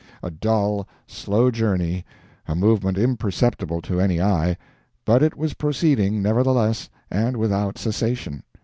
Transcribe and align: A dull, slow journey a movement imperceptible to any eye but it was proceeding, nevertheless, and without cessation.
A 0.23 0.31
dull, 0.31 0.87
slow 1.05 1.51
journey 1.51 2.03
a 2.47 2.55
movement 2.55 2.97
imperceptible 2.97 3.83
to 3.83 4.01
any 4.01 4.19
eye 4.19 4.57
but 5.05 5.21
it 5.21 5.37
was 5.37 5.53
proceeding, 5.53 6.23
nevertheless, 6.23 6.89
and 7.11 7.37
without 7.37 7.77
cessation. 7.77 8.41